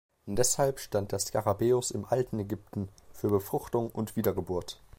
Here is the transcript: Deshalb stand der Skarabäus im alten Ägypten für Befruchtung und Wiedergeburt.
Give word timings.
Deshalb 0.25 0.79
stand 0.79 1.11
der 1.11 1.19
Skarabäus 1.19 1.91
im 1.91 2.05
alten 2.05 2.39
Ägypten 2.39 2.89
für 3.13 3.29
Befruchtung 3.29 3.91
und 3.91 4.15
Wiedergeburt. 4.15 4.81